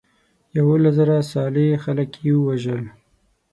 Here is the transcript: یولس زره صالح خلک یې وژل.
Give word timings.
یولس 0.57 0.93
زره 0.97 1.17
صالح 1.31 1.69
خلک 1.83 2.11
یې 2.25 2.33
وژل. 2.45 2.83